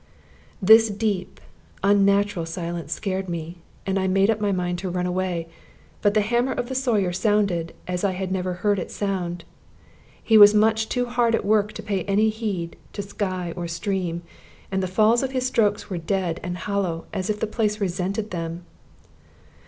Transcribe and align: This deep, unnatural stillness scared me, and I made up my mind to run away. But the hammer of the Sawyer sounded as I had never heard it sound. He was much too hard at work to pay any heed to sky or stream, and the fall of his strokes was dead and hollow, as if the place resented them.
This 0.63 0.89
deep, 0.89 1.39
unnatural 1.83 2.47
stillness 2.47 2.91
scared 2.91 3.29
me, 3.29 3.59
and 3.85 3.99
I 3.99 4.07
made 4.07 4.31
up 4.31 4.41
my 4.41 4.51
mind 4.51 4.79
to 4.79 4.89
run 4.89 5.05
away. 5.05 5.47
But 6.01 6.15
the 6.15 6.21
hammer 6.25 6.53
of 6.53 6.69
the 6.69 6.73
Sawyer 6.73 7.13
sounded 7.13 7.75
as 7.87 8.03
I 8.03 8.13
had 8.13 8.31
never 8.31 8.53
heard 8.65 8.79
it 8.79 8.89
sound. 8.89 9.43
He 10.23 10.39
was 10.39 10.55
much 10.55 10.89
too 10.89 11.05
hard 11.05 11.35
at 11.35 11.45
work 11.45 11.71
to 11.73 11.83
pay 11.83 12.01
any 12.05 12.29
heed 12.29 12.77
to 12.93 13.03
sky 13.03 13.53
or 13.55 13.67
stream, 13.67 14.23
and 14.71 14.81
the 14.81 14.87
fall 14.87 15.13
of 15.23 15.33
his 15.33 15.45
strokes 15.45 15.91
was 15.91 16.01
dead 16.01 16.39
and 16.41 16.57
hollow, 16.57 17.05
as 17.13 17.29
if 17.29 17.39
the 17.39 17.45
place 17.45 17.79
resented 17.79 18.31
them. 18.31 18.65